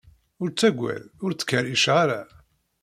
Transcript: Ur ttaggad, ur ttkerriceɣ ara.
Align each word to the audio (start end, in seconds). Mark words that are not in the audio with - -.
Ur 0.41 0.49
ttaggad, 0.51 1.03
ur 1.23 1.31
ttkerriceɣ 1.33 1.95
ara. 2.03 2.21